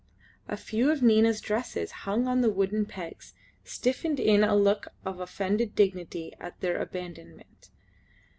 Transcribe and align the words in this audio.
A 0.47 0.57
few 0.57 0.89
of 0.89 1.03
Nina's 1.03 1.39
dresses 1.39 1.91
hung 1.91 2.27
on 2.27 2.41
wooden 2.55 2.87
pegs, 2.87 3.35
stiffened 3.63 4.19
in 4.19 4.43
a 4.43 4.55
look 4.55 4.87
of 5.05 5.19
offended 5.19 5.75
dignity 5.75 6.33
at 6.39 6.59
their 6.59 6.81
abandonment. 6.81 7.69